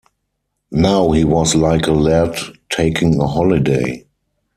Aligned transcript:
Now 0.71 1.11
he 1.11 1.23
was 1.23 1.53
like 1.53 1.85
a 1.85 1.91
lad 1.91 2.35
taking 2.71 3.21
a 3.21 3.27
holiday. 3.27 4.07